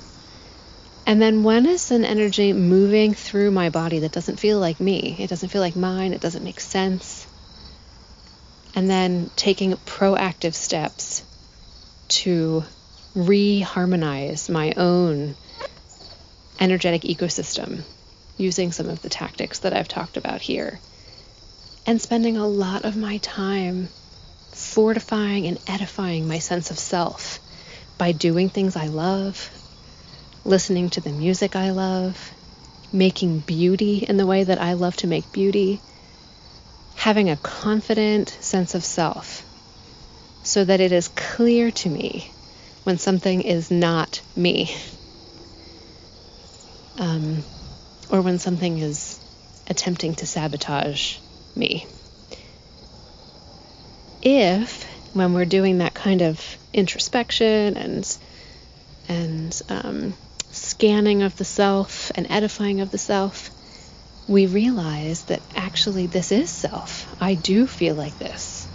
And 1.05 1.21
then 1.21 1.43
when 1.43 1.67
is 1.67 1.91
an 1.91 2.03
energy 2.03 2.51
moving 2.51 3.13
through 3.13 3.51
my 3.51 3.69
body 3.69 3.99
that 3.99 4.11
doesn't 4.11 4.39
feel 4.39 4.59
like 4.59 4.79
me? 4.79 5.15
It 5.19 5.29
doesn't 5.29 5.49
feel 5.49 5.61
like 5.61 5.75
mine, 5.75 6.13
it 6.13 6.21
doesn't 6.21 6.43
make 6.43 6.59
sense. 6.59 7.27
And 8.73 8.89
then 8.89 9.29
taking 9.35 9.73
proactive 9.73 10.55
steps 10.55 11.23
to 12.07 12.63
reharmonize 13.15 14.49
my 14.49 14.73
own 14.75 15.35
energetic 16.59 17.03
ecosystem 17.03 17.81
using 18.37 18.71
some 18.71 18.89
of 18.89 19.01
the 19.01 19.09
tactics 19.09 19.59
that 19.59 19.73
I've 19.73 19.87
talked 19.87 20.17
about 20.17 20.41
here. 20.41 20.79
And 21.85 22.01
spending 22.01 22.35
a 22.35 22.47
lot 22.47 22.83
of 22.83 22.97
my 22.97 23.17
time 23.17 23.87
fortifying 24.51 25.45
and 25.45 25.59
edifying 25.67 26.27
my 26.27 26.39
sense 26.39 26.71
of 26.71 26.79
self 26.79 27.39
by 27.97 28.11
doing 28.11 28.49
things 28.49 28.75
I 28.75 28.87
love, 28.87 29.49
listening 30.45 30.91
to 30.91 31.01
the 31.01 31.11
music 31.11 31.55
I 31.55 31.71
love, 31.71 32.31
making 32.93 33.39
beauty 33.39 34.05
in 34.07 34.17
the 34.17 34.27
way 34.27 34.43
that 34.43 34.61
I 34.61 34.73
love 34.73 34.95
to 34.97 35.07
make 35.07 35.31
beauty, 35.31 35.81
having 36.95 37.29
a 37.29 37.35
confident 37.37 38.29
sense 38.29 38.75
of 38.75 38.85
self 38.85 39.43
so 40.43 40.63
that 40.63 40.79
it 40.79 40.91
is 40.91 41.07
clear 41.09 41.71
to 41.71 41.89
me 41.89 42.29
when 42.83 42.99
something 42.99 43.41
is 43.41 43.71
not 43.71 44.21
me. 44.35 44.73
Um, 46.99 47.43
or 48.09 48.21
when 48.21 48.37
something 48.37 48.77
is 48.77 49.19
attempting 49.67 50.13
to 50.15 50.27
sabotage 50.27 51.17
me. 51.55 51.87
If, 54.21 54.83
when 55.13 55.33
we're 55.33 55.45
doing 55.45 55.79
that 55.79 55.95
kind 55.95 56.21
of 56.21 56.57
introspection 56.73 57.75
and 57.77 58.17
and 59.07 59.61
um, 59.69 60.13
scanning 60.75 61.23
of 61.23 61.37
the 61.37 61.45
self 61.45 62.11
and 62.15 62.27
edifying 62.29 62.81
of 62.81 62.91
the 62.91 62.97
self, 62.97 63.49
we 64.27 64.45
realize 64.45 65.23
that 65.23 65.41
actually 65.55 66.05
this 66.05 66.33
is 66.33 66.49
self. 66.49 67.07
I 67.21 67.35
do 67.35 67.65
feel 67.65 67.95
like 67.95 68.19
this. 68.19 68.67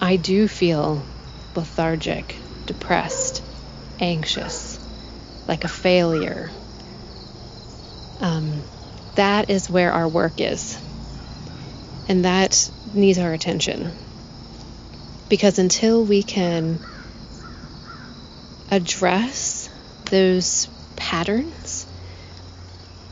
I 0.00 0.16
do 0.16 0.48
feel 0.48 1.06
lethargic, 1.54 2.34
depressed, 2.66 3.40
anxious, 4.00 4.80
like 5.46 5.62
a 5.62 5.68
failure, 5.68 6.50
um, 8.20 8.64
that 9.14 9.50
is 9.50 9.70
where 9.70 9.92
our 9.92 10.08
work 10.08 10.40
is. 10.40 10.76
And 12.08 12.24
that 12.24 12.68
needs 12.92 13.20
our 13.20 13.32
attention. 13.32 13.92
Because 15.28 15.60
until 15.60 16.02
we 16.04 16.24
can 16.24 16.80
address 18.72 19.53
those 20.06 20.68
patterns 20.96 21.86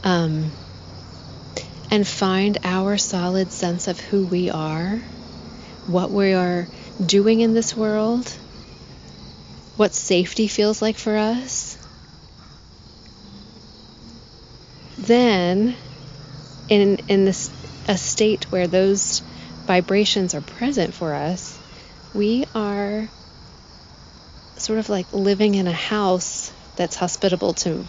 um, 0.04 0.50
and 1.90 2.06
find 2.06 2.58
our 2.64 2.96
solid 2.96 3.50
sense 3.50 3.88
of 3.88 4.00
who 4.00 4.24
we 4.24 4.50
are, 4.50 4.96
what 5.86 6.10
we 6.10 6.32
are 6.32 6.66
doing 7.04 7.40
in 7.40 7.54
this 7.54 7.76
world, 7.76 8.32
what 9.76 9.92
safety 9.94 10.46
feels 10.48 10.82
like 10.82 10.96
for 10.96 11.16
us, 11.16 11.76
then 14.98 15.74
in 16.68 16.96
in 17.08 17.24
this 17.24 17.50
a 17.88 17.96
state 17.96 18.50
where 18.50 18.66
those 18.66 19.22
vibrations 19.66 20.34
are 20.34 20.40
present 20.40 20.94
for 20.94 21.14
us, 21.14 21.58
we 22.14 22.44
are 22.54 23.08
sort 24.56 24.78
of 24.78 24.88
like 24.88 25.12
living 25.12 25.54
in 25.54 25.66
a 25.66 25.72
house 25.72 26.41
that's 26.76 26.96
hospitable 26.96 27.54
to 27.54 27.84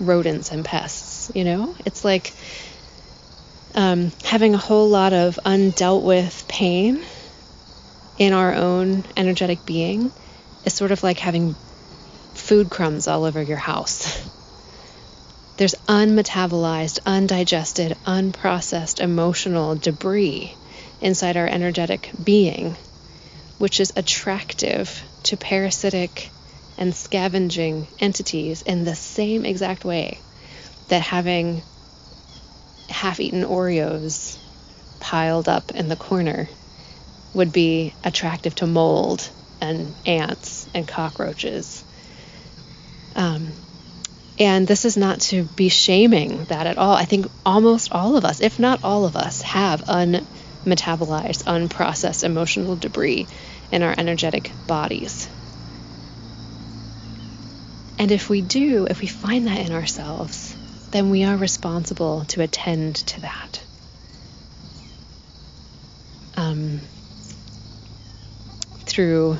rodents 0.00 0.50
and 0.50 0.64
pests, 0.64 1.30
you 1.34 1.44
know? 1.44 1.74
It's 1.84 2.04
like 2.04 2.32
um, 3.74 4.12
having 4.24 4.54
a 4.54 4.58
whole 4.58 4.88
lot 4.88 5.12
of 5.12 5.38
undealt 5.44 6.02
with 6.02 6.46
pain 6.48 7.04
in 8.16 8.32
our 8.32 8.54
own 8.54 9.04
energetic 9.16 9.64
being 9.64 10.10
is 10.64 10.74
sort 10.74 10.92
of 10.92 11.02
like 11.02 11.18
having 11.18 11.54
food 12.34 12.70
crumbs 12.70 13.08
all 13.08 13.24
over 13.24 13.42
your 13.42 13.56
house. 13.56 14.28
There's 15.56 15.74
unmetabolized, 15.88 17.00
undigested, 17.04 17.96
unprocessed 18.06 19.00
emotional 19.00 19.74
debris 19.74 20.54
inside 21.00 21.36
our 21.36 21.48
energetic 21.48 22.10
being, 22.22 22.76
which 23.58 23.80
is 23.80 23.92
attractive 23.96 25.02
to 25.24 25.36
parasitic 25.36 26.30
and 26.78 26.94
scavenging 26.94 27.88
entities 27.98 28.62
in 28.62 28.84
the 28.84 28.94
same 28.94 29.44
exact 29.44 29.84
way 29.84 30.18
that 30.88 31.02
having 31.02 31.62
half 32.88 33.20
eaten 33.20 33.44
Oreos 33.44 34.38
piled 35.00 35.48
up 35.48 35.70
in 35.72 35.88
the 35.88 35.96
corner 35.96 36.48
would 37.34 37.52
be 37.52 37.92
attractive 38.04 38.54
to 38.56 38.66
mold 38.66 39.28
and 39.60 39.94
ants 40.06 40.68
and 40.74 40.86
cockroaches. 40.86 41.84
Um, 43.14 43.52
and 44.38 44.66
this 44.66 44.84
is 44.84 44.96
not 44.96 45.20
to 45.20 45.42
be 45.42 45.68
shaming 45.68 46.44
that 46.44 46.66
at 46.66 46.78
all. 46.78 46.94
I 46.94 47.04
think 47.04 47.26
almost 47.44 47.92
all 47.92 48.16
of 48.16 48.24
us, 48.24 48.40
if 48.40 48.58
not 48.58 48.84
all 48.84 49.04
of 49.04 49.16
us, 49.16 49.42
have 49.42 49.82
unmetabolized, 49.82 51.44
unprocessed 51.44 52.22
emotional 52.22 52.76
debris 52.76 53.26
in 53.72 53.82
our 53.82 53.94
energetic 53.96 54.52
bodies. 54.66 55.28
And 57.98 58.12
if 58.12 58.30
we 58.30 58.40
do, 58.40 58.86
if 58.88 59.00
we 59.00 59.08
find 59.08 59.46
that 59.48 59.58
in 59.66 59.72
ourselves, 59.72 60.54
then 60.92 61.10
we 61.10 61.24
are 61.24 61.36
responsible 61.36 62.24
to 62.26 62.42
attend 62.42 62.96
to 62.96 63.20
that. 63.22 63.60
Um, 66.36 66.80
through 68.86 69.36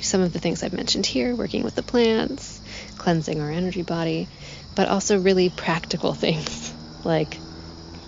some 0.00 0.20
of 0.20 0.32
the 0.32 0.40
things 0.40 0.62
I've 0.62 0.72
mentioned 0.72 1.06
here, 1.06 1.34
working 1.34 1.62
with 1.62 1.76
the 1.76 1.82
plants, 1.82 2.60
cleansing 2.98 3.40
our 3.40 3.50
energy 3.50 3.82
body, 3.82 4.28
but 4.74 4.88
also 4.88 5.20
really 5.20 5.48
practical 5.48 6.14
things 6.14 6.72
like 7.04 7.38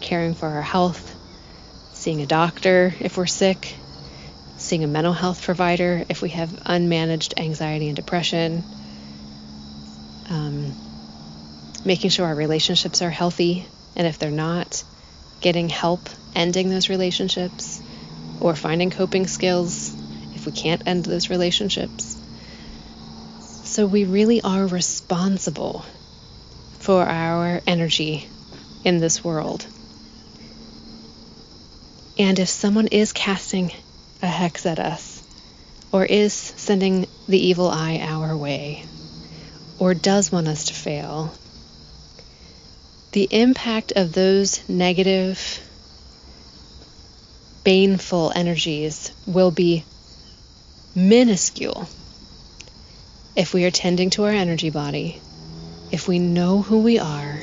caring 0.01 0.35
for 0.35 0.49
our 0.49 0.63
health, 0.63 1.17
seeing 1.95 2.21
a 2.21 2.27
doctor 2.27 2.93
if 3.01 3.17
we're 3.17 3.27
sick, 3.27 3.77
seeing 4.57 4.83
a 4.83 4.89
mental 4.89 5.13
health 5.13 5.43
provider 5.43 6.05
if 6.09 6.21
we 6.21 6.31
have 6.31 6.51
unmanaged 6.67 7.39
anxiety 7.39 7.87
and 7.87 7.97
depression, 7.97 8.65
um, 10.31 10.73
making 11.85 12.11
sure 12.11 12.27
our 12.27 12.35
relationships 12.35 13.03
are 13.03 13.11
healthy, 13.11 13.67
and 13.97 14.07
if 14.07 14.19
they're 14.19 14.31
not, 14.31 14.83
getting 15.41 15.69
help 15.69 16.09
ending 16.35 16.71
those 16.71 16.89
relationships 16.89 17.83
or 18.41 18.55
finding 18.55 18.91
coping 18.91 19.27
skills 19.27 19.97
if 20.35 20.47
we 20.47 20.53
can't 20.53 20.83
end 20.87 21.05
those 21.05 21.31
relationships. 21.31 22.17
So 23.41 23.87
we 23.87 24.05
really 24.05 24.41
are 24.43 24.67
responsible 24.67 25.85
for 26.79 27.05
our 27.05 27.61
energy 27.67 28.27
in 28.85 28.99
this 28.99 29.23
world. 29.23 29.67
And 32.19 32.39
if 32.39 32.49
someone 32.49 32.89
is 32.89 33.13
casting 33.13 33.73
a 34.23 34.27
hex 34.27 34.67
at 34.67 34.79
us, 34.79 35.23
or 35.93 36.05
is 36.05 36.33
sending 36.33 37.07
the 37.29 37.49
evil 37.49 37.69
eye 37.69 37.99
our 38.03 38.37
way, 38.37 38.85
or 39.81 39.95
does 39.95 40.31
want 40.31 40.47
us 40.47 40.67
to 40.67 40.75
fail, 40.75 41.33
the 43.13 43.27
impact 43.33 43.93
of 43.97 44.13
those 44.13 44.69
negative, 44.69 45.61
baneful 47.65 48.31
energies 48.35 49.11
will 49.27 49.51
be 49.51 49.83
minuscule 50.95 51.89
if 53.35 53.55
we 53.55 53.65
are 53.65 53.71
tending 53.71 54.11
to 54.11 54.25
our 54.25 54.31
energy 54.31 54.71
body, 54.71 55.19
if 55.91 56.07
we 56.07 56.19
know 56.19 56.61
who 56.63 56.81
we 56.81 56.99
are, 56.99 57.43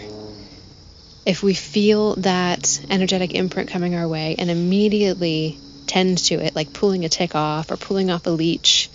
if 1.26 1.42
we 1.42 1.54
feel 1.54 2.16
that 2.16 2.86
energetic 2.90 3.34
imprint 3.34 3.70
coming 3.70 3.96
our 3.96 4.08
way 4.08 4.36
and 4.38 4.50
immediately 4.50 5.58
tend 5.88 6.20
to 6.20 6.36
it, 6.36 6.56
like 6.56 6.72
pulling 6.72 7.04
a 7.04 7.10
tick 7.10 7.36
off 7.36 7.72
or 7.72 7.78
pulling 7.78 8.12
off 8.12 8.28
a 8.28 8.30
leech, 8.30 8.90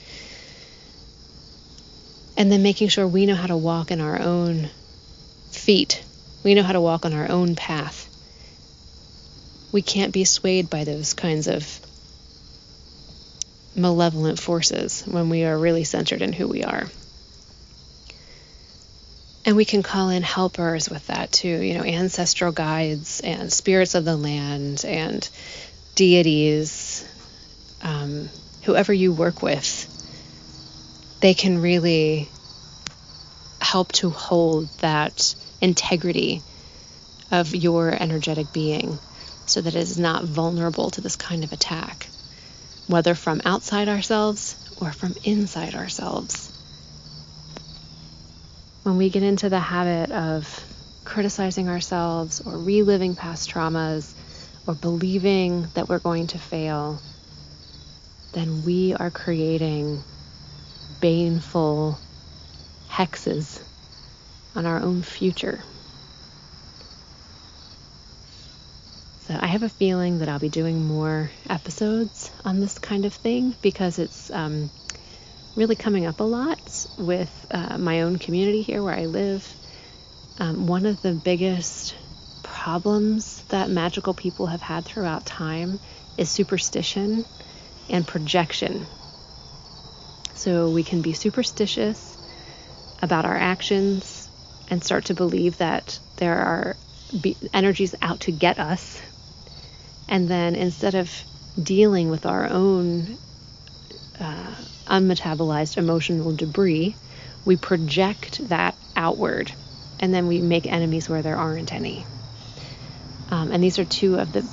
and 2.37 2.51
then 2.51 2.62
making 2.62 2.88
sure 2.88 3.07
we 3.07 3.27
know 3.27 3.35
how 3.35 3.47
to 3.47 3.57
walk 3.57 3.90
in 3.90 4.01
our 4.01 4.21
own 4.21 4.68
feet, 5.51 6.03
we 6.42 6.55
know 6.55 6.62
how 6.62 6.73
to 6.73 6.81
walk 6.81 7.05
on 7.05 7.12
our 7.12 7.29
own 7.29 7.55
path. 7.57 8.09
We 9.73 9.83
can't 9.83 10.12
be 10.12 10.25
swayed 10.25 10.68
by 10.68 10.85
those 10.85 11.14
kinds 11.14 11.47
of 11.47 11.81
malevolent 13.75 14.38
forces 14.38 15.03
when 15.07 15.29
we 15.29 15.45
are 15.45 15.57
really 15.57 15.85
centered 15.85 16.23
in 16.23 16.33
who 16.33 16.47
we 16.47 16.62
are. 16.62 16.87
And 19.45 19.57
we 19.57 19.64
can 19.64 19.83
call 19.83 20.11
in 20.11 20.23
helpers 20.23 20.88
with 20.88 21.07
that 21.09 21.33
too, 21.33 21.49
you 21.49 21.75
know, 21.75 21.83
ancestral 21.83 22.53
guides 22.53 23.21
and 23.21 23.53
spirits 23.53 23.95
of 23.95 24.05
the 24.05 24.16
land 24.16 24.85
and 24.87 25.29
deities, 25.95 27.05
um, 27.83 28.29
whoever 28.62 28.92
you 28.92 29.12
work 29.12 29.42
with, 29.42 29.91
they 31.23 31.35
can 31.35 31.63
really 31.63 32.29
help 33.61 33.93
to 33.93 34.11
hold 34.11 34.69
that 34.81 35.35
integrity 35.61 36.43
of 37.31 37.55
your 37.55 37.91
energetic 37.91 38.53
being 38.53 38.99
so 39.47 39.61
that 39.61 39.75
it 39.75 39.81
is 39.81 39.99
not 39.99 40.25
vulnerable 40.25 40.91
to 40.91 41.01
this 41.01 41.17
kind 41.17 41.45
of 41.45 41.53
attack 41.53 42.07
whether 42.89 43.15
from 43.15 43.41
outside 43.45 43.89
ourselves 43.89 44.57
or 44.81 44.93
from 44.93 45.15
inside 45.25 45.75
ourselves. 45.75 46.51
When 48.83 48.97
we 48.97 49.09
get 49.09 49.23
into 49.23 49.49
the 49.49 49.61
habit 49.61 50.11
of 50.11 50.65
criticizing 51.05 51.69
ourselves 51.69 52.43
or 52.45 52.59
reliving 52.59 53.15
past 53.15 53.49
traumas 53.49 54.13
or 54.67 54.75
believing 54.75 55.69
that 55.75 55.89
we're 55.89 56.01
going 56.01 56.27
to 56.29 56.39
fail, 56.39 57.01
then 58.33 58.65
we 58.65 58.95
are 58.95 59.11
creating 59.11 60.03
baneful 61.03 61.99
hexes 62.88 63.61
on 64.55 64.67
our 64.67 64.81
own 64.81 65.03
future. 65.03 65.61
So 69.27 69.37
I 69.38 69.49
have 69.49 69.65
a 69.65 69.69
feeling 69.69 70.21
that 70.21 70.29
I'll 70.29 70.38
be 70.38 70.49
doing 70.49 70.87
more 70.87 71.29
episodes 71.51 72.31
on 72.45 72.61
this 72.61 72.79
kind 72.79 73.05
of 73.05 73.12
thing 73.12 73.55
because 73.62 73.99
it's 73.99 74.31
um, 74.31 74.71
really 75.57 75.75
coming 75.75 76.07
up 76.07 76.21
a 76.21 76.25
lot 76.25 76.87
with 76.99 77.47
uh, 77.51 77.79
my 77.79 78.03
own 78.03 78.17
community 78.17 78.62
here 78.62 78.81
where 78.81 78.95
I 78.95 79.07
live. 79.07 79.57
Um, 80.38 80.69
one 80.69 80.87
of 80.87 81.03
the 81.03 81.12
biggest 81.12 81.97
problems 82.45 83.43
that 83.49 83.71
magical 83.71 84.15
people 84.15 84.47
have 84.47 84.62
had 84.62 84.85
throughout 84.85 85.27
time 85.27 85.81
is 86.17 86.31
superstition 86.31 87.25
and 87.91 88.07
projection. 88.07 88.87
So 90.42 90.68
we 90.70 90.83
can 90.83 91.02
be 91.02 91.12
superstitious 91.12 92.18
about 93.00 93.24
our 93.24 93.37
actions 93.37 94.28
and 94.68 94.83
start 94.83 95.05
to 95.05 95.14
believe 95.14 95.59
that 95.59 96.00
there 96.16 96.37
are 96.37 96.76
be- 97.20 97.37
energies 97.52 97.94
out 98.02 98.20
to 98.20 98.33
get 98.33 98.59
us 98.59 99.00
and 100.09 100.28
then 100.28 100.57
instead 100.57 100.96
of 100.96 101.24
dealing 101.62 102.11
with 102.11 102.26
our 102.26 102.48
own 102.48 103.18
uh, 104.18 104.55
unmetabolized 104.88 105.78
emotional 105.78 106.33
debris, 106.33 106.96
we 107.44 107.57
project 107.57 108.48
that 108.48 108.76
outward 108.96 109.52
and 110.00 110.12
then 110.12 110.26
we 110.26 110.40
make 110.40 110.66
enemies 110.66 111.09
where 111.09 111.22
there 111.22 111.37
aren't 111.37 111.72
any. 111.72 112.05
Um, 113.28 113.52
and 113.52 113.62
these 113.62 113.78
are 113.78 113.85
two 113.85 114.16
of 114.16 114.33
the 114.33 114.44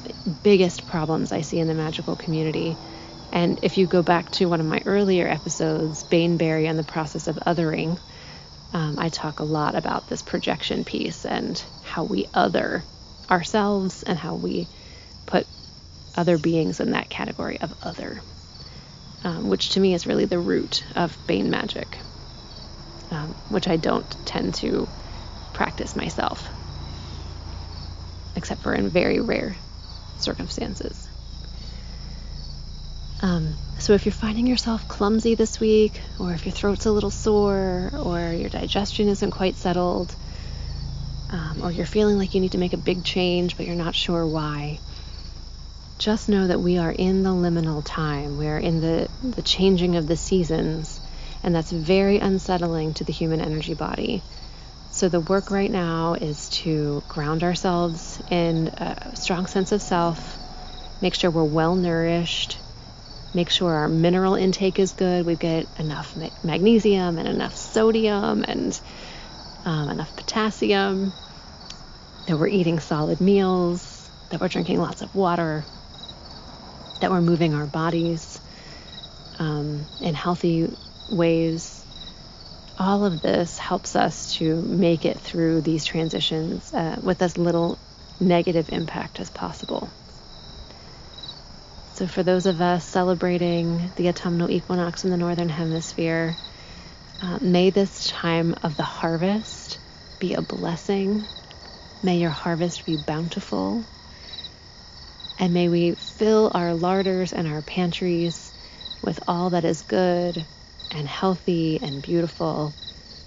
biggest 0.43 0.85
problems 0.85 1.31
I 1.31 1.41
see 1.41 1.57
in 1.57 1.67
the 1.67 1.73
magical 1.73 2.15
community. 2.15 2.77
And 3.31 3.59
if 3.61 3.77
you 3.77 3.87
go 3.87 4.01
back 4.01 4.31
to 4.31 4.45
one 4.47 4.59
of 4.59 4.65
my 4.65 4.81
earlier 4.85 5.27
episodes, 5.27 6.03
Baneberry 6.03 6.67
and 6.67 6.79
the 6.79 6.83
process 6.83 7.27
of 7.27 7.35
othering, 7.37 7.99
um, 8.73 8.97
I 8.99 9.09
talk 9.09 9.39
a 9.39 9.43
lot 9.45 9.75
about 9.75 10.07
this 10.07 10.21
projection 10.21 10.83
piece 10.83 11.25
and 11.25 11.63
how 11.81 12.03
we 12.03 12.27
other 12.33 12.83
ourselves 13.29 14.03
and 14.03 14.17
how 14.17 14.35
we 14.35 14.67
put 15.25 15.47
other 16.15 16.37
beings 16.37 16.79
in 16.79 16.91
that 16.91 17.09
category 17.09 17.59
of 17.61 17.73
other, 17.81 18.21
um, 19.23 19.49
which 19.49 19.71
to 19.71 19.79
me 19.79 19.93
is 19.93 20.07
really 20.07 20.25
the 20.25 20.39
root 20.39 20.83
of 20.95 21.17
Bane 21.27 21.49
magic, 21.49 21.99
um, 23.11 23.35
which 23.47 23.67
I 23.67 23.77
don't 23.77 24.15
tend 24.25 24.55
to 24.55 24.89
practice 25.53 25.95
myself, 25.95 26.49
except 28.35 28.61
for 28.63 28.73
in 28.73 28.89
very 28.89 29.19
rare 29.19 29.55
circumstances. 30.17 31.08
Um, 33.21 33.55
so 33.79 33.93
if 33.93 34.05
you're 34.05 34.13
finding 34.13 34.47
yourself 34.47 34.87
clumsy 34.87 35.35
this 35.35 35.59
week, 35.59 35.99
or 36.19 36.33
if 36.33 36.45
your 36.45 36.53
throat's 36.53 36.85
a 36.85 36.91
little 36.91 37.11
sore, 37.11 37.91
or 37.93 38.19
your 38.33 38.49
digestion 38.49 39.09
isn't 39.09 39.31
quite 39.31 39.55
settled, 39.55 40.15
um, 41.31 41.61
or 41.63 41.71
you're 41.71 41.85
feeling 41.85 42.17
like 42.17 42.33
you 42.33 42.41
need 42.41 42.53
to 42.53 42.57
make 42.57 42.73
a 42.73 42.77
big 42.77 43.03
change 43.03 43.55
but 43.55 43.65
you're 43.65 43.75
not 43.75 43.95
sure 43.95 44.25
why, 44.25 44.79
just 45.97 46.29
know 46.29 46.47
that 46.47 46.61
we 46.61 46.77
are 46.77 46.91
in 46.91 47.23
the 47.23 47.29
liminal 47.29 47.83
time. 47.83 48.37
We 48.37 48.47
are 48.47 48.57
in 48.57 48.79
the, 48.79 49.09
the 49.21 49.41
changing 49.41 49.97
of 49.97 50.07
the 50.07 50.15
seasons, 50.15 51.01
and 51.43 51.53
that's 51.53 51.71
very 51.71 52.19
unsettling 52.19 52.93
to 52.95 53.03
the 53.03 53.11
human 53.11 53.41
energy 53.41 53.73
body. 53.73 54.21
So, 54.91 55.09
the 55.09 55.19
work 55.19 55.51
right 55.51 55.69
now 55.69 56.13
is 56.13 56.49
to 56.61 57.03
ground 57.09 57.43
ourselves 57.43 58.21
in 58.31 58.69
a 58.69 59.15
strong 59.15 59.45
sense 59.45 59.71
of 59.71 59.81
self, 59.81 60.37
make 61.01 61.15
sure 61.15 61.29
we're 61.29 61.43
well 61.43 61.75
nourished, 61.75 62.57
make 63.33 63.49
sure 63.49 63.71
our 63.73 63.87
mineral 63.87 64.35
intake 64.35 64.79
is 64.79 64.93
good. 64.93 65.25
We 65.25 65.35
get 65.35 65.67
enough 65.79 66.15
magnesium 66.43 67.17
and 67.17 67.27
enough 67.27 67.55
sodium 67.55 68.43
and 68.47 68.79
um, 69.65 69.89
enough 69.89 70.15
potassium, 70.15 71.13
that 72.27 72.37
we're 72.37 72.47
eating 72.47 72.79
solid 72.79 73.19
meals, 73.21 74.09
that 74.29 74.39
we're 74.39 74.47
drinking 74.47 74.79
lots 74.79 75.01
of 75.01 75.13
water, 75.15 75.63
that 77.01 77.11
we're 77.11 77.21
moving 77.21 77.53
our 77.53 77.65
bodies 77.65 78.39
um, 79.39 79.85
in 80.01 80.13
healthy 80.13 80.71
ways. 81.11 81.83
All 82.77 83.05
of 83.05 83.21
this 83.21 83.57
helps 83.57 83.95
us 83.95 84.35
to 84.35 84.55
make 84.55 85.05
it 85.05 85.19
through 85.19 85.61
these 85.61 85.85
transitions 85.85 86.73
uh, 86.73 86.99
with 87.03 87.21
as 87.21 87.37
little 87.37 87.77
negative 88.21 88.71
impact 88.71 89.19
as 89.19 89.29
possible. 89.29 89.89
So, 91.99 92.07
for 92.07 92.23
those 92.23 92.45
of 92.45 92.61
us 92.61 92.85
celebrating 92.85 93.91
the 93.97 94.07
autumnal 94.07 94.49
equinox 94.49 95.03
in 95.03 95.11
the 95.11 95.17
Northern 95.17 95.49
Hemisphere, 95.49 96.33
uh, 97.21 97.39
may 97.41 97.71
this 97.71 98.07
time 98.07 98.55
of 98.63 98.77
the 98.77 98.83
harvest 98.83 99.77
be 100.17 100.33
a 100.33 100.41
blessing. 100.41 101.21
May 102.01 102.19
your 102.19 102.29
harvest 102.29 102.85
be 102.85 102.95
bountiful. 103.05 103.83
And 105.41 105.53
may 105.53 105.67
we 105.67 105.91
fill 105.91 106.49
our 106.55 106.73
larders 106.73 107.33
and 107.33 107.45
our 107.49 107.61
pantries 107.61 108.53
with 109.03 109.19
all 109.27 109.49
that 109.49 109.65
is 109.65 109.81
good 109.81 110.45
and 110.95 111.05
healthy 111.05 111.81
and 111.83 112.01
beautiful, 112.01 112.71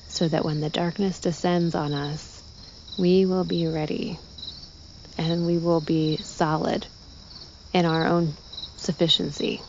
so 0.09 0.29
that 0.29 0.47
when 0.47 0.63
the 0.63 0.71
darkness 0.71 1.21
descends 1.21 1.75
on 1.75 1.93
us, 1.93 2.43
we 2.99 3.27
will 3.27 3.45
be 3.45 3.67
ready 3.67 4.19
and 5.19 5.47
we 5.47 5.59
will 5.59 5.83
be 5.83 6.17
solid 6.17 6.87
in 7.75 7.85
our 7.85 8.07
own 8.07 8.33
sufficiency. 8.83 9.61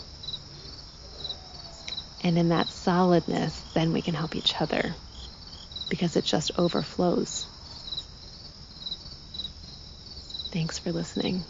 And 2.24 2.38
in 2.38 2.50
that 2.50 2.68
solidness, 2.70 3.62
then 3.74 3.94
we 3.94 4.02
can 4.02 4.14
help 4.14 4.36
each 4.36 4.60
other 4.62 4.96
because 5.90 6.16
it 6.16 6.26
just 6.26 6.52
overflows. 6.58 7.46
Thanks 10.52 10.80
for 10.80 10.92
listening. 10.92 11.44